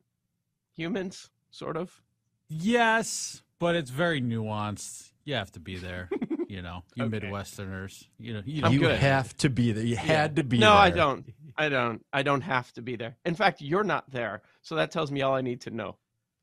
humans, 0.76 1.30
sort 1.52 1.78
of? 1.78 2.02
Yes, 2.48 3.44
but 3.60 3.76
it's 3.76 3.90
very 3.90 4.22
nuanced. 4.22 5.12
You 5.26 5.36
have 5.36 5.52
to 5.52 5.60
be 5.60 5.78
there. 5.78 6.10
you 6.48 6.62
know, 6.62 6.84
you 6.96 7.06
okay. 7.06 7.20
Midwesterners. 7.20 8.06
You 8.18 8.34
know, 8.34 8.42
you, 8.46 8.68
you 8.70 8.88
have 8.88 9.36
to 9.38 9.50
be 9.50 9.72
there. 9.72 9.84
You 9.84 9.96
yeah. 9.96 10.02
had 10.02 10.36
to 10.38 10.44
be 10.44 10.58
no, 10.58 10.72
there. 10.72 10.78
I 10.78 10.90
don't. 10.90 11.26
I 11.58 11.70
don't. 11.70 12.06
I 12.12 12.24
don't 12.24 12.42
have 12.42 12.72
to 12.74 12.82
be 12.82 12.96
there. 12.96 13.18
In 13.26 13.36
fact, 13.36 13.62
you're 13.62 13.84
not 13.84 14.10
there, 14.10 14.42
so 14.62 14.76
that 14.76 14.92
tells 14.92 15.12
me 15.12 15.22
all 15.22 15.36
I 15.36 15.42
need 15.42 15.62
to 15.62 15.72
know. 15.72 15.98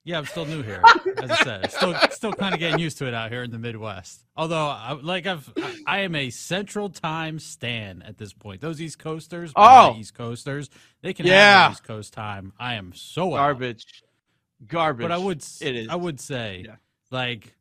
Yeah, 0.04 0.18
I'm 0.18 0.26
still 0.26 0.46
new 0.46 0.62
here. 0.62 0.80
As 1.20 1.32
I 1.32 1.36
said, 1.42 1.72
still 1.72 1.94
still 2.10 2.32
kind 2.32 2.54
of 2.54 2.60
getting 2.60 2.78
used 2.78 2.98
to 2.98 3.08
it 3.08 3.14
out 3.14 3.32
here 3.32 3.42
in 3.42 3.50
the 3.50 3.58
Midwest. 3.58 4.24
Although, 4.36 4.68
I, 4.68 4.92
like 4.92 5.26
I've, 5.26 5.52
I, 5.56 5.76
I 5.84 5.98
am 6.00 6.14
a 6.14 6.30
Central 6.30 6.88
Time 6.90 7.40
stan 7.40 8.02
at 8.06 8.16
this 8.16 8.32
point. 8.32 8.60
Those 8.60 8.80
East 8.80 9.00
Coasters, 9.00 9.52
oh, 9.56 9.96
East 9.98 10.14
Coasters, 10.14 10.70
they 11.02 11.12
can 11.12 11.26
yeah. 11.26 11.64
have 11.64 11.72
East 11.72 11.82
Coast 11.82 12.12
time. 12.12 12.52
I 12.56 12.74
am 12.74 12.92
so 12.94 13.30
garbage, 13.30 14.04
out. 14.62 14.68
garbage. 14.68 15.04
But 15.04 15.12
I 15.12 15.18
would, 15.18 15.44
it 15.60 15.74
is. 15.74 15.88
I 15.88 15.96
would 15.96 16.20
say, 16.20 16.62
yeah. 16.66 16.76
Like 17.16 17.54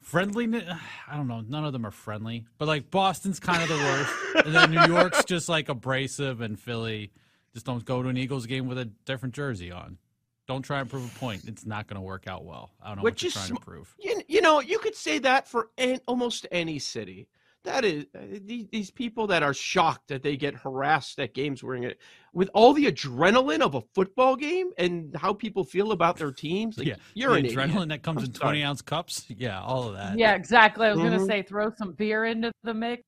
friendliness. 0.00 0.72
I 1.10 1.16
don't 1.16 1.26
know. 1.26 1.40
None 1.40 1.64
of 1.64 1.72
them 1.72 1.84
are 1.84 1.90
friendly, 1.90 2.46
but 2.56 2.68
like 2.68 2.88
Boston's 2.88 3.40
kind 3.40 3.62
of 3.62 3.68
the 3.68 3.74
worst, 3.74 4.14
and 4.46 4.54
then 4.54 4.70
New 4.70 4.94
York's 4.94 5.24
just 5.24 5.48
like 5.48 5.68
abrasive, 5.68 6.40
and 6.40 6.58
Philly 6.58 7.10
just 7.52 7.66
don't 7.66 7.84
go 7.84 8.00
to 8.00 8.08
an 8.08 8.16
Eagles 8.16 8.46
game 8.46 8.68
with 8.68 8.78
a 8.78 8.84
different 9.04 9.34
jersey 9.34 9.72
on. 9.72 9.98
Don't 10.46 10.62
try 10.62 10.80
and 10.80 10.88
prove 10.88 11.04
a 11.04 11.18
point. 11.18 11.42
It's 11.46 11.66
not 11.66 11.88
going 11.88 11.96
to 11.96 12.00
work 12.00 12.26
out 12.26 12.44
well. 12.44 12.70
I 12.82 12.88
don't 12.88 12.98
know 12.98 13.02
Which 13.02 13.22
what 13.22 13.22
you're 13.24 13.32
trying 13.32 13.56
to 13.56 13.60
prove. 13.60 13.94
You, 13.98 14.22
you 14.28 14.40
know, 14.40 14.60
you 14.60 14.78
could 14.78 14.94
say 14.94 15.18
that 15.18 15.46
for 15.46 15.68
an, 15.76 16.00
almost 16.06 16.46
any 16.50 16.78
city. 16.78 17.28
That 17.68 17.84
is 17.84 18.06
uh, 18.16 18.20
these, 18.46 18.66
these 18.72 18.90
people 18.90 19.26
that 19.26 19.42
are 19.42 19.52
shocked 19.52 20.08
that 20.08 20.22
they 20.22 20.38
get 20.38 20.54
harassed 20.54 21.18
at 21.20 21.34
games 21.34 21.62
wearing 21.62 21.82
it 21.82 21.98
with 22.32 22.48
all 22.54 22.72
the 22.72 22.86
adrenaline 22.86 23.60
of 23.60 23.74
a 23.74 23.82
football 23.94 24.36
game 24.36 24.70
and 24.78 25.14
how 25.14 25.34
people 25.34 25.64
feel 25.64 25.92
about 25.92 26.16
their 26.16 26.32
teams. 26.32 26.78
Like, 26.78 26.86
yeah, 26.86 26.94
you're 27.12 27.34
the 27.34 27.48
adrenaline 27.48 27.74
idiot. 27.74 27.88
that 27.90 28.02
comes 28.02 28.22
I'm 28.22 28.28
in 28.30 28.34
sorry. 28.34 28.52
20 28.52 28.62
ounce 28.64 28.80
cups. 28.80 29.26
Yeah, 29.28 29.60
all 29.60 29.88
of 29.88 29.94
that. 29.96 30.18
Yeah, 30.18 30.34
exactly. 30.34 30.86
I 30.86 30.92
was 30.92 30.98
mm-hmm. 30.98 31.08
going 31.08 31.20
to 31.20 31.26
say 31.26 31.42
throw 31.42 31.70
some 31.76 31.92
beer 31.92 32.24
into 32.24 32.50
the 32.64 32.72
mix. 32.72 33.02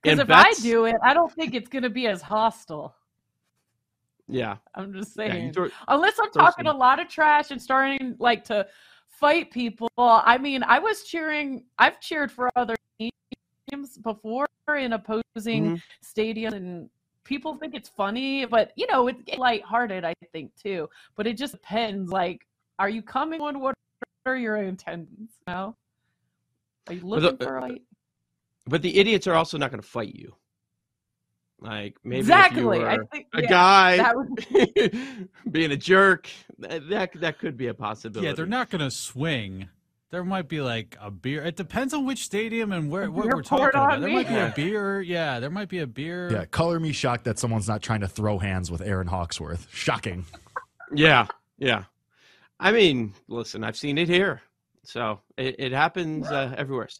Because 0.00 0.20
if 0.20 0.30
I 0.30 0.52
do 0.62 0.84
it, 0.84 0.96
I 1.02 1.12
don't 1.12 1.32
think 1.32 1.54
it's 1.54 1.68
going 1.68 1.82
to 1.82 1.90
be 1.90 2.06
as 2.06 2.22
hostile. 2.22 2.94
Yeah. 4.28 4.58
I'm 4.76 4.92
just 4.92 5.14
saying. 5.14 5.46
Yeah, 5.46 5.52
throw, 5.52 5.68
Unless 5.88 6.20
I'm 6.22 6.30
talking 6.30 6.66
some. 6.66 6.76
a 6.76 6.78
lot 6.78 7.00
of 7.00 7.08
trash 7.08 7.50
and 7.50 7.60
starting 7.60 8.14
like 8.20 8.44
to 8.44 8.66
fight 9.08 9.50
people. 9.50 9.90
I 9.98 10.38
mean, 10.38 10.62
I 10.62 10.78
was 10.78 11.02
cheering, 11.02 11.64
I've 11.78 12.00
cheered 12.00 12.30
for 12.30 12.48
other 12.54 12.76
teams 12.98 13.12
before 14.02 14.46
in 14.76 14.92
opposing 14.92 15.22
mm-hmm. 15.36 15.74
stadiums 16.02 16.52
and 16.52 16.88
people 17.24 17.54
think 17.54 17.74
it's 17.74 17.88
funny, 17.88 18.44
but 18.44 18.72
you 18.76 18.86
know, 18.86 19.08
it's 19.08 19.20
lighthearted, 19.36 20.04
I 20.04 20.14
think 20.32 20.54
too. 20.56 20.88
But 21.16 21.26
it 21.26 21.36
just 21.36 21.52
depends. 21.52 22.10
Like, 22.10 22.46
are 22.78 22.88
you 22.88 23.02
coming 23.02 23.40
on 23.40 23.60
what 23.60 23.74
are 24.26 24.36
your 24.36 24.56
intentions? 24.56 25.30
Now, 25.46 25.76
are 26.88 26.94
you 26.94 27.02
looking 27.02 27.36
the, 27.38 27.44
for 27.44 27.58
a 27.58 27.60
fight? 27.60 27.82
But 28.66 28.82
the 28.82 28.98
idiots 28.98 29.26
are 29.26 29.34
also 29.34 29.58
not 29.58 29.70
going 29.70 29.82
to 29.82 29.86
fight 29.86 30.14
you. 30.14 30.34
Like 31.60 31.96
maybe 32.02 32.18
exactly. 32.18 32.84
I 32.84 32.98
think, 33.12 33.26
a 33.34 33.42
yeah, 33.42 33.48
guy 33.48 34.12
would... 34.14 35.28
being 35.52 35.70
a 35.70 35.76
jerk, 35.76 36.28
that, 36.58 36.88
that 36.88 37.12
that 37.20 37.38
could 37.38 37.56
be 37.56 37.68
a 37.68 37.74
possibility. 37.74 38.26
Yeah, 38.26 38.34
they're 38.34 38.46
not 38.46 38.68
going 38.68 38.80
to 38.80 38.90
swing. 38.90 39.68
There 40.12 40.24
might 40.24 40.46
be 40.46 40.60
like 40.60 40.94
a 41.00 41.10
beer. 41.10 41.42
It 41.42 41.56
depends 41.56 41.94
on 41.94 42.04
which 42.04 42.22
stadium 42.22 42.70
and 42.70 42.90
where 42.90 43.10
what 43.10 43.24
we're 43.24 43.42
talking 43.42 43.68
about. 43.70 43.98
There 43.98 44.10
might 44.10 44.28
be 44.28 44.34
a 44.34 44.52
beer. 44.54 45.00
Yeah, 45.00 45.40
there 45.40 45.48
might 45.48 45.70
be 45.70 45.78
a 45.78 45.86
beer. 45.86 46.30
Yeah, 46.30 46.44
color 46.44 46.78
me 46.78 46.92
shocked 46.92 47.24
that 47.24 47.38
someone's 47.38 47.66
not 47.66 47.80
trying 47.80 48.00
to 48.00 48.08
throw 48.08 48.38
hands 48.38 48.70
with 48.70 48.82
Erin 48.82 49.06
Hawksworth. 49.06 49.66
Shocking. 49.72 50.26
yeah, 50.94 51.28
yeah. 51.56 51.84
I 52.60 52.72
mean, 52.72 53.14
listen, 53.26 53.64
I've 53.64 53.76
seen 53.78 53.96
it 53.96 54.06
here. 54.06 54.42
So 54.84 55.18
it, 55.38 55.56
it 55.58 55.72
happens 55.72 56.26
uh, 56.26 56.54
everywhere. 56.58 56.90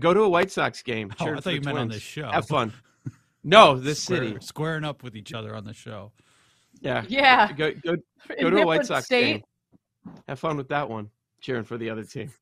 Go 0.00 0.12
to 0.12 0.22
a 0.22 0.28
White 0.28 0.50
Sox 0.50 0.82
game. 0.82 1.12
Oh, 1.20 1.32
I 1.32 1.38
thought 1.38 1.54
you 1.54 1.60
meant 1.60 1.78
on 1.78 1.88
this 1.88 2.02
show. 2.02 2.28
Have 2.28 2.46
fun. 2.46 2.72
No, 3.44 3.78
the 3.78 3.94
Square, 3.94 4.24
city 4.24 4.36
squaring 4.40 4.84
up 4.84 5.04
with 5.04 5.14
each 5.16 5.32
other 5.32 5.54
on 5.54 5.64
the 5.64 5.72
show. 5.72 6.10
Yeah, 6.80 7.04
yeah. 7.08 7.52
Go 7.52 7.72
go, 7.72 7.96
go 8.38 8.50
to 8.50 8.62
a 8.62 8.66
White 8.66 8.84
Sox 8.84 9.06
State. 9.06 9.44
game. 10.04 10.14
Have 10.26 10.40
fun 10.40 10.56
with 10.56 10.68
that 10.68 10.90
one. 10.90 11.08
Cheering 11.40 11.62
for 11.62 11.78
the 11.78 11.88
other 11.88 12.02
team. 12.02 12.32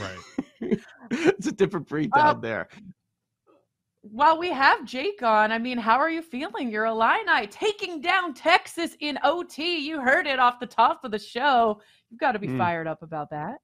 Right. 0.00 0.78
it's 1.10 1.46
a 1.46 1.52
different 1.52 1.88
breed 1.88 2.10
down 2.12 2.36
uh, 2.36 2.40
there. 2.40 2.68
While 4.02 4.38
we 4.38 4.48
have 4.50 4.84
Jake 4.84 5.22
on, 5.22 5.52
I 5.52 5.58
mean, 5.58 5.76
how 5.76 5.98
are 5.98 6.10
you 6.10 6.22
feeling? 6.22 6.70
You're 6.70 6.86
Illini 6.86 7.46
taking 7.48 8.00
down 8.00 8.32
Texas 8.32 8.96
in 9.00 9.18
OT. 9.24 9.78
You 9.78 10.00
heard 10.00 10.26
it 10.26 10.38
off 10.38 10.60
the 10.60 10.66
top 10.66 11.04
of 11.04 11.10
the 11.10 11.18
show. 11.18 11.80
You've 12.10 12.20
got 12.20 12.32
to 12.32 12.38
be 12.38 12.48
mm. 12.48 12.58
fired 12.58 12.86
up 12.86 13.02
about 13.02 13.30
that. 13.30 13.56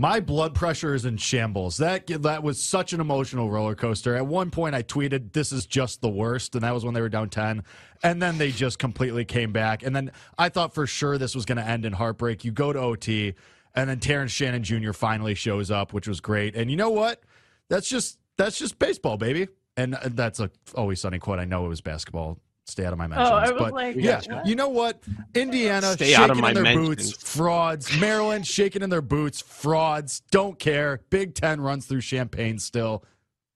My 0.00 0.20
blood 0.20 0.54
pressure 0.54 0.94
is 0.94 1.04
in 1.04 1.16
shambles. 1.16 1.76
That 1.78 2.06
that 2.22 2.44
was 2.44 2.62
such 2.62 2.92
an 2.92 3.00
emotional 3.00 3.50
roller 3.50 3.74
coaster. 3.74 4.14
At 4.14 4.28
one 4.28 4.52
point, 4.52 4.76
I 4.76 4.84
tweeted, 4.84 5.32
"This 5.32 5.50
is 5.50 5.66
just 5.66 6.00
the 6.00 6.08
worst," 6.08 6.54
and 6.54 6.62
that 6.62 6.72
was 6.72 6.84
when 6.84 6.94
they 6.94 7.00
were 7.00 7.08
down 7.08 7.30
ten. 7.30 7.64
And 8.04 8.22
then 8.22 8.38
they 8.38 8.52
just 8.52 8.78
completely 8.78 9.24
came 9.24 9.50
back. 9.50 9.82
And 9.82 9.96
then 9.96 10.12
I 10.38 10.50
thought 10.50 10.72
for 10.72 10.86
sure 10.86 11.18
this 11.18 11.34
was 11.34 11.44
going 11.44 11.58
to 11.58 11.64
end 11.64 11.84
in 11.84 11.94
heartbreak. 11.94 12.44
You 12.44 12.52
go 12.52 12.72
to 12.72 12.78
OT, 12.78 13.34
and 13.78 13.88
then 13.88 14.00
Terrence 14.00 14.32
Shannon 14.32 14.64
Jr. 14.64 14.92
finally 14.92 15.34
shows 15.34 15.70
up, 15.70 15.92
which 15.92 16.08
was 16.08 16.20
great. 16.20 16.56
And 16.56 16.70
you 16.70 16.76
know 16.76 16.90
what? 16.90 17.22
That's 17.68 17.88
just 17.88 18.18
that's 18.36 18.58
just 18.58 18.78
baseball, 18.78 19.16
baby. 19.16 19.48
And 19.76 19.94
uh, 19.94 20.08
that's 20.10 20.40
a 20.40 20.50
always 20.74 21.00
sunny 21.00 21.18
quote. 21.18 21.38
I 21.38 21.44
know 21.44 21.64
it 21.64 21.68
was 21.68 21.80
basketball 21.80 22.38
stay 22.64 22.84
out 22.84 22.92
of 22.92 22.98
my 22.98 23.06
oh, 23.06 23.08
mentions. 23.08 23.50
Oh, 23.52 23.58
but 23.58 23.72
like, 23.72 23.96
yeah, 23.96 24.20
what? 24.28 24.46
you 24.46 24.54
know 24.54 24.68
what? 24.68 25.02
Indiana 25.34 25.92
stay 25.92 26.10
shaking 26.10 26.22
out 26.24 26.30
of 26.30 26.38
my 26.38 26.48
in 26.48 26.54
their 26.54 26.64
mentions. 26.64 27.12
boots, 27.12 27.22
frauds. 27.22 28.00
Maryland 28.00 28.46
shaking 28.46 28.82
in 28.82 28.90
their 28.90 29.00
boots, 29.00 29.40
frauds. 29.40 30.20
Don't 30.30 30.58
care. 30.58 31.00
Big 31.10 31.34
Ten 31.34 31.60
runs 31.60 31.86
through 31.86 32.02
Champaign 32.02 32.58
still. 32.58 33.04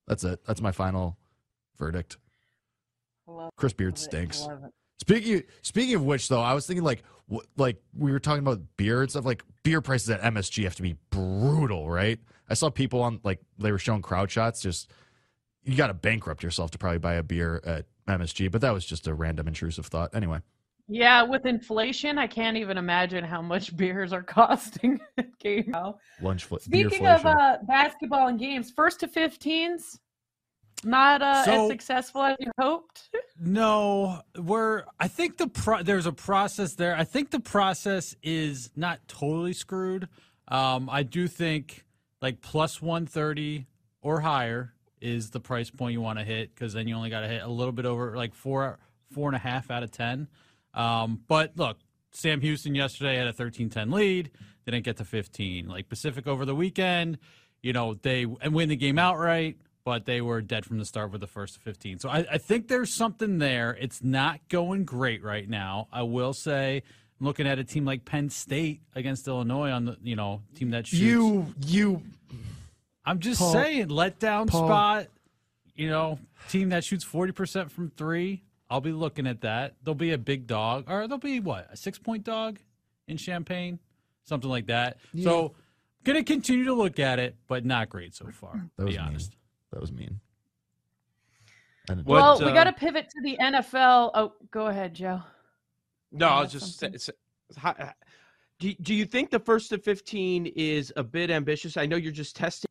That's 0.07 0.25
it. 0.25 0.41
That's 0.47 0.61
my 0.61 0.73
final 0.73 1.19
verdict. 1.79 2.17
Chris 3.57 3.73
Beard 3.73 3.99
stinks. 3.99 4.47
Speaking 5.03 5.43
speaking 5.63 5.97
of 5.97 6.05
which, 6.05 6.29
though, 6.29 6.41
I 6.41 6.55
was 6.55 6.65
thinking 6.65 6.85
like 6.85 7.03
like 7.57 7.83
we 7.93 8.13
were 8.13 8.21
talking 8.21 8.39
about 8.39 8.61
beer 8.77 9.03
and 9.03 9.11
stuff. 9.11 9.25
Like 9.25 9.43
beer 9.65 9.81
prices 9.81 10.11
at 10.11 10.23
MSG 10.23 10.63
have 10.63 10.77
to 10.77 10.83
be 10.83 10.95
brutal, 11.11 11.91
right? 11.91 12.21
I 12.49 12.55
saw 12.55 12.71
people 12.71 13.03
on 13.03 13.19
like 13.25 13.41
they 13.59 13.73
were 13.73 13.81
showing 13.81 14.01
crowd 14.01 14.31
shots. 14.31 14.61
Just 14.61 14.93
you 15.65 15.77
got 15.77 15.89
to 15.89 15.95
bankrupt 15.95 16.45
yourself 16.45 16.71
to 16.71 16.79
probably 16.79 17.01
buy 17.01 17.15
a 17.15 17.23
beer 17.25 17.61
at 17.65 17.87
MSG, 18.07 18.49
but 18.53 18.61
that 18.61 18.73
was 18.73 18.87
just 18.87 19.09
a 19.09 19.15
random 19.15 19.49
intrusive 19.49 19.87
thought. 19.87 20.15
Anyway. 20.15 20.39
Yeah, 20.87 21.23
with 21.23 21.47
inflation, 21.47 22.17
I 22.17 22.29
can't 22.29 22.57
even 22.57 22.79
imagine 22.79 23.25
how 23.25 23.43
much 23.43 23.77
beers 23.77 24.13
are 24.13 24.23
costing 24.23 25.01
at 25.19 25.37
game 25.41 25.65
now. 25.67 25.99
Lunch 26.21 26.45
fl- 26.45 26.59
Speaking 26.59 27.09
of 27.09 27.27
uh, 27.27 27.59
basketball 27.67 28.29
and 28.29 28.39
games, 28.39 28.71
first 28.71 29.01
to 29.01 29.09
15s, 29.09 29.99
not 30.85 31.23
uh, 31.23 31.45
so, 31.45 31.65
as 31.65 31.71
successful 31.71 32.23
as 32.23 32.37
you 32.41 32.51
hoped. 32.59 33.11
no, 33.41 34.23
we're. 34.37 34.85
I 34.99 35.09
think 35.09 35.37
the 35.37 35.49
pro- 35.49 35.83
there's 35.83 36.07
a 36.07 36.13
process 36.13 36.75
there. 36.75 36.97
I 36.97 37.05
think 37.05 37.31
the 37.31 37.41
process 37.41 38.17
is 38.23 38.71
not 38.77 39.01
totally 39.09 39.53
screwed. 39.53 40.09
Um, 40.49 40.89
I 40.91 41.03
do 41.03 41.29
think 41.29 41.85
like 42.21 42.41
plus 42.41 42.83
130 42.83 43.67
or 44.03 44.21
higher 44.21 44.75
is 45.01 45.31
the 45.31 45.41
price 45.41 45.71
point 45.71 45.93
you 45.93 46.01
want 46.01 46.19
to 46.19 46.25
hit 46.25 46.55
because 46.55 46.73
then 46.73 46.87
you 46.87 46.95
only 46.95 47.11
got 47.11 47.21
to 47.21 47.29
hit 47.29 47.43
a 47.43 47.49
little 47.49 47.73
bit 47.73 47.85
over 47.87 48.17
like 48.17 48.35
four 48.35 48.79
four 49.11 49.29
and 49.29 49.37
a 49.37 49.41
half 49.41 49.71
out 49.71 49.83
of 49.83 49.91
ten. 49.91 50.29
Um, 50.75 51.21
but 51.29 51.53
look, 51.57 51.79
Sam 52.13 52.41
Houston 52.41 52.75
yesterday 52.75 53.17
had 53.17 53.27
a 53.27 53.33
13-10 53.33 53.93
lead, 53.93 54.31
didn't 54.65 54.85
get 54.85 54.97
to 54.99 55.05
15. 55.05 55.69
Like 55.69 55.89
Pacific 55.89 56.27
over 56.27 56.45
the 56.45 56.55
weekend, 56.55 57.19
you 57.63 57.73
know 57.73 57.95
they 57.95 58.27
and 58.41 58.55
win 58.55 58.69
the 58.69 58.77
game 58.77 58.99
outright, 58.99 59.57
but 59.85 60.05
they 60.05 60.21
were 60.21 60.41
dead 60.41 60.65
from 60.65 60.79
the 60.79 60.85
start 60.85 61.11
with 61.11 61.21
the 61.21 61.27
first 61.27 61.59
15. 61.59 61.99
So 61.99 62.09
I, 62.09 62.25
I 62.33 62.39
think 62.39 62.69
there's 62.69 62.93
something 62.93 63.39
there. 63.39 63.77
It's 63.81 64.03
not 64.03 64.41
going 64.49 64.85
great 64.85 65.23
right 65.23 65.49
now. 65.49 65.89
I 65.93 66.03
will 66.03 66.33
say 66.33 66.83
looking 67.21 67.47
at 67.47 67.59
a 67.59 67.65
team 67.65 67.85
like 67.85 68.05
Penn 68.05 68.31
State 68.31 68.81
against 68.95 69.27
Illinois 69.29 69.71
on 69.71 69.85
the 69.87 69.97
you 70.03 70.17
know 70.17 70.43
team 70.55 70.71
that 70.71 70.87
shoots. 70.87 71.03
You 71.03 71.47
you 71.67 72.03
I'm 73.05 73.19
just 73.19 73.41
Paul, 73.41 73.53
saying, 73.53 73.89
letdown 73.89 74.49
Paul. 74.49 74.67
spot. 74.67 75.07
You 75.75 75.89
know, 75.89 76.19
team 76.49 76.69
that 76.69 76.85
shoots 76.85 77.05
40% 77.05 77.71
from 77.71 77.91
three. 77.97 78.45
I'll 78.69 78.83
be 78.83 78.93
looking 78.93 79.27
at 79.27 79.41
that. 79.41 79.75
There'll 79.83 79.95
be 79.95 80.13
a 80.13 80.19
big 80.19 80.47
dog, 80.47 80.85
or 80.89 81.07
there'll 81.07 81.19
be 81.19 81.41
what 81.41 81.69
a 81.71 81.77
six 81.77 81.99
point 81.99 82.25
dog 82.25 82.59
in 83.09 83.17
Champaign, 83.17 83.79
something 84.25 84.49
like 84.49 84.67
that. 84.67 84.99
Yeah. 85.13 85.25
So, 85.25 85.55
gonna 86.05 86.23
continue 86.25 86.65
to 86.67 86.75
look 86.75 86.99
at 86.99 87.19
it, 87.19 87.37
but 87.49 87.65
not 87.65 87.89
great 87.89 88.15
so 88.15 88.27
far. 88.31 88.69
That 88.79 88.87
be 88.87 88.99
honest. 88.99 89.31
Mean. 89.31 89.39
That 89.73 89.81
was 89.81 89.93
mean. 89.93 90.21
Well, 92.05 92.43
uh, 92.43 92.47
we 92.47 92.53
got 92.53 92.65
to 92.65 92.73
pivot 92.73 93.09
to 93.11 93.21
the 93.23 93.37
NFL. 93.41 94.13
Oh, 94.15 94.35
go 94.51 94.69
ahead, 94.69 94.95
Joe. 94.95 95.21
No, 96.13 96.29
I 96.29 96.43
was 96.43 96.53
just 96.53 96.79
saying. 96.79 96.97
Do, 98.59 98.73
do 98.75 98.95
you 98.95 99.05
think 99.05 99.31
the 99.31 99.41
first 99.41 99.71
to 99.71 99.79
15 99.79 100.47
is 100.47 100.93
a 100.97 101.03
bit 101.03 101.31
ambitious? 101.31 101.77
I 101.77 101.87
know 101.87 101.97
you're 101.97 102.13
just 102.13 102.37
testing 102.37 102.69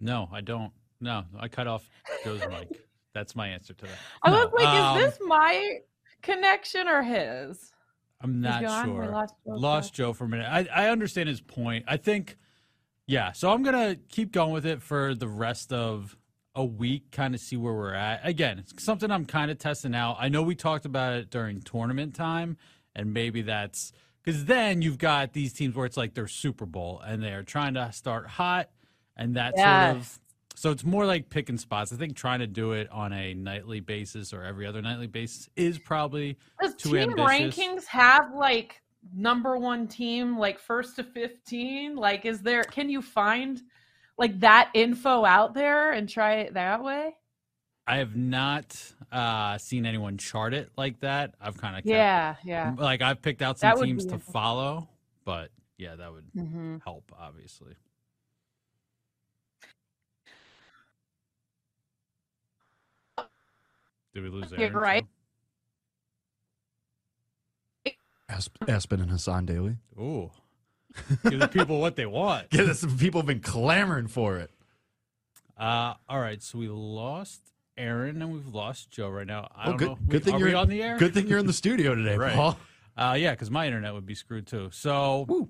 No, 0.00 0.28
I 0.32 0.40
don't. 0.40 0.72
No, 1.00 1.24
I 1.38 1.48
cut 1.48 1.66
off 1.66 1.88
Joe's 2.24 2.40
mic. 2.48 2.86
That's 3.14 3.34
my 3.34 3.48
answer 3.48 3.74
to 3.74 3.84
that. 3.84 3.98
I 4.22 4.30
no. 4.30 4.36
was 4.36 4.52
like, 4.54 4.66
um, 4.66 4.98
is 4.98 5.04
this 5.04 5.18
my 5.26 5.78
connection 6.22 6.88
or 6.88 7.02
his? 7.02 7.72
I'm 8.20 8.40
not 8.40 8.60
sure. 8.84 9.10
Lost, 9.10 9.34
Joe, 9.46 9.52
lost 9.54 9.94
Joe 9.94 10.12
for 10.12 10.24
a 10.24 10.28
minute. 10.28 10.46
I, 10.48 10.68
I 10.74 10.90
understand 10.90 11.28
his 11.28 11.40
point. 11.40 11.84
I 11.86 11.96
think, 11.96 12.36
yeah. 13.08 13.32
So 13.32 13.50
I'm 13.50 13.64
gonna 13.64 13.96
keep 14.08 14.30
going 14.30 14.52
with 14.52 14.66
it 14.66 14.80
for 14.80 15.14
the 15.14 15.26
rest 15.26 15.72
of 15.72 16.16
a 16.54 16.64
week, 16.64 17.10
kind 17.10 17.34
of 17.34 17.40
see 17.40 17.56
where 17.56 17.72
we're 17.72 17.94
at. 17.94 18.20
Again, 18.22 18.58
it's 18.60 18.82
something 18.82 19.10
I'm 19.10 19.24
kind 19.24 19.50
of 19.50 19.58
testing 19.58 19.94
out. 19.94 20.16
I 20.20 20.28
know 20.28 20.42
we 20.42 20.54
talked 20.54 20.84
about 20.84 21.14
it 21.14 21.30
during 21.30 21.60
tournament 21.62 22.14
time, 22.14 22.56
and 22.94 23.12
maybe 23.12 23.42
that's 23.42 23.92
because 24.22 24.44
then 24.44 24.82
you've 24.82 24.98
got 24.98 25.32
these 25.32 25.52
teams 25.52 25.74
where 25.74 25.86
it's 25.86 25.96
like 25.96 26.14
they're 26.14 26.28
Super 26.28 26.66
Bowl 26.66 27.00
and 27.04 27.22
they're 27.22 27.42
trying 27.42 27.74
to 27.74 27.90
start 27.92 28.28
hot 28.28 28.68
and 29.16 29.36
that 29.36 29.54
yes. 29.56 29.86
sort 29.86 29.96
of 29.96 30.20
so 30.54 30.70
it's 30.72 30.84
more 30.84 31.06
like 31.06 31.30
picking 31.30 31.56
spots. 31.56 31.92
I 31.92 31.96
think 31.96 32.16
trying 32.16 32.40
to 32.40 32.48
do 32.48 32.72
it 32.72 32.90
on 32.90 33.12
a 33.12 33.32
nightly 33.32 33.78
basis 33.78 34.32
or 34.32 34.42
every 34.42 34.66
other 34.66 34.82
nightly 34.82 35.06
basis 35.06 35.48
is 35.54 35.78
probably 35.78 36.36
Does 36.60 36.74
too 36.74 36.90
team 36.90 37.10
ambitious. 37.10 37.56
rankings 37.56 37.84
have 37.84 38.34
like 38.34 38.82
number 39.14 39.56
one 39.56 39.88
team, 39.88 40.38
like 40.38 40.58
first 40.58 40.96
to 40.96 41.04
fifteen? 41.04 41.96
Like, 41.96 42.24
is 42.24 42.40
there? 42.40 42.64
Can 42.64 42.90
you 42.90 43.02
find 43.02 43.60
like 44.16 44.40
that 44.40 44.70
info 44.74 45.24
out 45.24 45.54
there 45.54 45.92
and 45.92 46.08
try 46.08 46.36
it 46.36 46.54
that 46.54 46.82
way? 46.82 47.14
I 47.86 47.96
have 47.96 48.16
not 48.16 48.76
uh, 49.10 49.56
seen 49.56 49.86
anyone 49.86 50.18
chart 50.18 50.52
it 50.52 50.70
like 50.76 51.00
that. 51.00 51.34
I've 51.40 51.56
kind 51.56 51.76
of 51.76 51.86
yeah, 51.86 52.36
yeah. 52.44 52.74
Like 52.76 53.00
I've 53.00 53.22
picked 53.22 53.40
out 53.40 53.58
some 53.58 53.82
teams 53.82 54.04
to 54.06 54.18
follow, 54.18 54.88
but 55.24 55.50
yeah, 55.78 55.96
that 55.96 56.12
would 56.12 56.26
mm-hmm. 56.36 56.76
help 56.84 57.10
obviously. 57.18 57.74
Did 64.12 64.22
we 64.22 64.28
lose 64.30 64.52
Erin? 64.52 64.72
right. 64.72 65.02
Asp- 65.04 65.17
Aspen 68.28 69.00
and 69.00 69.10
Hassan 69.10 69.46
Daly. 69.46 69.78
Ooh. 69.98 70.30
Give 71.28 71.40
the 71.40 71.48
people 71.48 71.80
what 71.80 71.96
they 71.96 72.06
want. 72.06 72.46
Yeah, 72.52 72.62
that's 72.62 72.84
people 72.96 73.20
have 73.20 73.26
been 73.26 73.40
clamoring 73.40 74.08
for 74.08 74.38
it. 74.38 74.50
Uh, 75.56 75.94
all 76.08 76.20
right, 76.20 76.42
so 76.42 76.58
we 76.58 76.68
lost 76.68 77.40
Erin 77.76 78.22
and 78.22 78.32
we've 78.32 78.46
lost 78.46 78.90
Joe 78.90 79.08
right 79.08 79.26
now. 79.26 79.50
I 79.54 79.68
well, 79.68 79.76
good, 79.76 79.88
know. 79.88 79.98
Good 80.08 80.24
thing 80.24 80.38
you're 80.38 80.56
on 80.56 80.68
the 80.68 80.82
air. 80.82 80.98
Good 80.98 81.14
thing 81.14 81.26
you're 81.26 81.38
in 81.38 81.46
the 81.46 81.52
studio 81.52 81.94
today, 81.94 82.16
right. 82.18 82.34
Paul. 82.34 82.58
Uh, 82.96 83.16
yeah, 83.18 83.32
because 83.32 83.50
my 83.50 83.66
internet 83.66 83.94
would 83.94 84.06
be 84.06 84.14
screwed 84.14 84.46
too. 84.46 84.70
So, 84.72 85.24
Woo. 85.28 85.48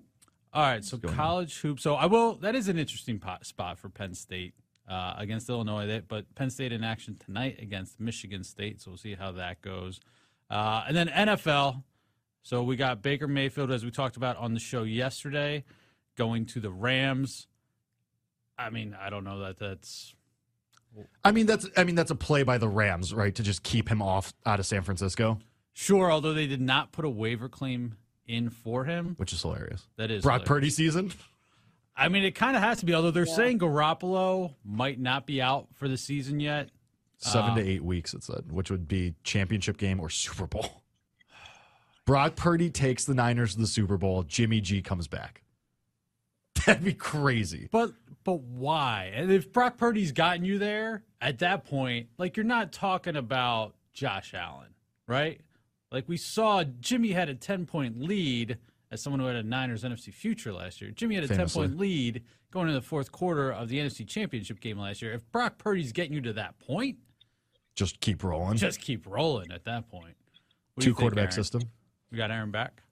all 0.52 0.62
right, 0.62 0.84
so 0.84 0.98
college 0.98 1.60
on? 1.64 1.70
hoop. 1.70 1.80
So 1.80 1.94
I 1.94 2.06
will. 2.06 2.34
That 2.36 2.54
is 2.54 2.68
an 2.68 2.78
interesting 2.78 3.18
pot, 3.18 3.46
spot 3.46 3.78
for 3.78 3.88
Penn 3.88 4.14
State 4.14 4.54
uh, 4.88 5.14
against 5.16 5.48
Illinois. 5.48 6.02
But 6.06 6.34
Penn 6.34 6.50
State 6.50 6.72
in 6.72 6.84
action 6.84 7.16
tonight 7.18 7.58
against 7.60 8.00
Michigan 8.00 8.44
State, 8.44 8.80
so 8.80 8.90
we'll 8.90 8.98
see 8.98 9.14
how 9.14 9.32
that 9.32 9.62
goes. 9.62 10.00
Uh, 10.50 10.84
and 10.86 10.96
then 10.96 11.08
NFL. 11.08 11.82
So 12.42 12.62
we 12.62 12.76
got 12.76 13.02
Baker 13.02 13.28
Mayfield, 13.28 13.70
as 13.70 13.84
we 13.84 13.90
talked 13.90 14.16
about 14.16 14.36
on 14.36 14.54
the 14.54 14.60
show 14.60 14.82
yesterday, 14.82 15.64
going 16.16 16.46
to 16.46 16.60
the 16.60 16.70
Rams. 16.70 17.46
I 18.58 18.70
mean, 18.70 18.96
I 19.00 19.10
don't 19.10 19.24
know 19.24 19.40
that 19.40 19.58
that's. 19.58 20.14
I 21.22 21.32
mean 21.32 21.46
that's 21.46 21.68
I 21.76 21.84
mean 21.84 21.94
that's 21.94 22.10
a 22.10 22.16
play 22.16 22.42
by 22.42 22.58
the 22.58 22.68
Rams, 22.68 23.12
right, 23.14 23.34
to 23.34 23.42
just 23.42 23.62
keep 23.62 23.88
him 23.88 24.02
off 24.02 24.32
out 24.46 24.58
of 24.58 24.66
San 24.66 24.82
Francisco. 24.82 25.38
Sure, 25.74 26.10
although 26.10 26.32
they 26.32 26.46
did 26.46 26.60
not 26.60 26.90
put 26.90 27.04
a 27.04 27.10
waiver 27.10 27.48
claim 27.48 27.96
in 28.26 28.50
for 28.50 28.84
him, 28.84 29.14
which 29.16 29.32
is 29.32 29.42
hilarious. 29.42 29.86
That 29.96 30.10
is 30.10 30.22
Brock 30.22 30.42
hilarious. 30.42 30.48
Purdy 30.48 30.70
season. 30.70 31.12
I 31.96 32.08
mean, 32.08 32.24
it 32.24 32.34
kind 32.34 32.56
of 32.56 32.62
has 32.62 32.78
to 32.78 32.86
be. 32.86 32.94
Although 32.94 33.10
they're 33.10 33.26
yeah. 33.26 33.34
saying 33.34 33.58
Garoppolo 33.58 34.54
might 34.64 34.98
not 34.98 35.26
be 35.26 35.42
out 35.42 35.68
for 35.74 35.88
the 35.88 35.96
season 35.96 36.40
yet. 36.40 36.70
Seven 37.18 37.50
um, 37.50 37.56
to 37.56 37.68
eight 37.68 37.82
weeks, 37.82 38.14
it 38.14 38.22
said, 38.22 38.52
which 38.52 38.70
would 38.70 38.86
be 38.86 39.14
championship 39.24 39.76
game 39.76 39.98
or 39.98 40.08
Super 40.08 40.46
Bowl. 40.46 40.82
Brock 42.08 42.36
Purdy 42.36 42.70
takes 42.70 43.04
the 43.04 43.12
Niners 43.12 43.52
to 43.52 43.60
the 43.60 43.66
Super 43.66 43.98
Bowl. 43.98 44.22
Jimmy 44.22 44.62
G 44.62 44.80
comes 44.80 45.06
back. 45.06 45.42
That'd 46.64 46.82
be 46.82 46.94
crazy. 46.94 47.68
But 47.70 47.92
but 48.24 48.40
why? 48.40 49.12
And 49.14 49.30
if 49.30 49.52
Brock 49.52 49.76
Purdy's 49.76 50.12
gotten 50.12 50.42
you 50.42 50.58
there 50.58 51.04
at 51.20 51.40
that 51.40 51.66
point, 51.66 52.06
like 52.16 52.34
you're 52.34 52.44
not 52.44 52.72
talking 52.72 53.14
about 53.14 53.74
Josh 53.92 54.32
Allen, 54.32 54.70
right? 55.06 55.42
Like 55.92 56.08
we 56.08 56.16
saw 56.16 56.64
Jimmy 56.80 57.10
had 57.10 57.28
a 57.28 57.34
10 57.34 57.66
point 57.66 58.00
lead 58.00 58.56
as 58.90 59.02
someone 59.02 59.20
who 59.20 59.26
had 59.26 59.36
a 59.36 59.42
Niners 59.42 59.84
NFC 59.84 60.10
future 60.10 60.54
last 60.54 60.80
year. 60.80 60.90
Jimmy 60.92 61.14
had 61.16 61.24
a 61.24 61.28
Famously. 61.28 61.64
10 61.64 61.68
point 61.68 61.78
lead 61.78 62.24
going 62.50 62.68
into 62.68 62.80
the 62.80 62.86
fourth 62.86 63.12
quarter 63.12 63.52
of 63.52 63.68
the 63.68 63.80
NFC 63.80 64.08
Championship 64.08 64.60
game 64.60 64.78
last 64.78 65.02
year. 65.02 65.12
If 65.12 65.30
Brock 65.30 65.58
Purdy's 65.58 65.92
getting 65.92 66.14
you 66.14 66.22
to 66.22 66.32
that 66.32 66.58
point, 66.58 66.96
just 67.76 68.00
keep 68.00 68.24
rolling. 68.24 68.56
Just 68.56 68.80
keep 68.80 69.06
rolling 69.06 69.52
at 69.52 69.64
that 69.66 69.90
point. 69.90 70.16
What 70.72 70.84
Two 70.84 70.94
quarterback 70.94 71.32
system. 71.32 71.60
We 72.10 72.18
got 72.18 72.30
Erin 72.30 72.50
back. 72.50 72.82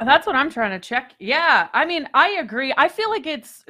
That's 0.00 0.26
what 0.26 0.34
I'm 0.34 0.50
trying 0.50 0.72
to 0.72 0.80
check. 0.80 1.14
Yeah, 1.20 1.68
I 1.72 1.84
mean, 1.84 2.08
I 2.14 2.30
agree. 2.40 2.74
I 2.76 2.88
feel 2.88 3.10
like 3.10 3.26
it's 3.26 3.64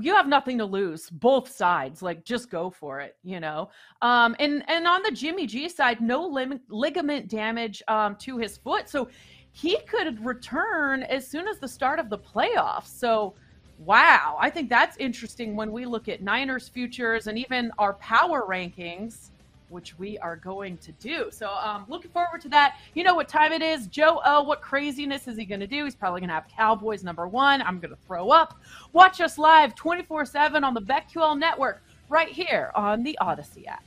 you 0.00 0.14
have 0.14 0.26
nothing 0.26 0.58
to 0.58 0.64
lose, 0.64 1.08
both 1.10 1.48
sides. 1.48 2.02
Like, 2.02 2.24
just 2.24 2.50
go 2.50 2.70
for 2.70 2.98
it, 3.00 3.16
you 3.22 3.38
know. 3.38 3.70
Um, 4.02 4.34
and 4.40 4.68
and 4.68 4.86
on 4.88 5.02
the 5.04 5.12
Jimmy 5.12 5.46
G 5.46 5.68
side, 5.68 6.00
no 6.00 6.26
lim- 6.26 6.60
ligament 6.68 7.28
damage 7.28 7.84
um, 7.86 8.16
to 8.16 8.36
his 8.36 8.56
foot, 8.56 8.88
so 8.88 9.08
he 9.52 9.78
could 9.86 10.24
return 10.26 11.04
as 11.04 11.26
soon 11.28 11.46
as 11.46 11.60
the 11.60 11.68
start 11.68 12.00
of 12.00 12.10
the 12.10 12.18
playoffs. 12.18 12.88
So, 12.88 13.34
wow, 13.78 14.36
I 14.40 14.50
think 14.50 14.68
that's 14.68 14.96
interesting 14.96 15.54
when 15.54 15.70
we 15.70 15.86
look 15.86 16.08
at 16.08 16.20
Niners 16.20 16.68
futures 16.68 17.28
and 17.28 17.38
even 17.38 17.70
our 17.78 17.94
power 17.94 18.44
rankings 18.48 19.30
which 19.74 19.98
we 19.98 20.16
are 20.18 20.36
going 20.36 20.78
to 20.78 20.92
do. 20.92 21.28
So 21.30 21.50
um, 21.50 21.84
looking 21.88 22.10
forward 22.10 22.40
to 22.42 22.48
that. 22.50 22.78
You 22.94 23.04
know 23.04 23.14
what 23.14 23.28
time 23.28 23.52
it 23.52 23.60
is. 23.60 23.88
Joe 23.88 24.20
O, 24.24 24.42
what 24.42 24.62
craziness 24.62 25.28
is 25.28 25.36
he 25.36 25.44
going 25.44 25.60
to 25.60 25.66
do? 25.66 25.84
He's 25.84 25.94
probably 25.94 26.20
going 26.20 26.28
to 26.28 26.34
have 26.34 26.48
Cowboys 26.48 27.04
number 27.04 27.28
one. 27.28 27.60
I'm 27.60 27.80
going 27.80 27.90
to 27.90 28.00
throw 28.06 28.30
up. 28.30 28.58
Watch 28.92 29.20
us 29.20 29.36
live 29.36 29.74
24 29.74 30.24
7 30.24 30.64
on 30.64 30.72
the 30.72 30.80
BetQL 30.80 31.38
network 31.38 31.82
right 32.08 32.28
here 32.28 32.70
on 32.74 33.02
the 33.02 33.18
Audacy 33.20 33.66
app. 33.66 33.84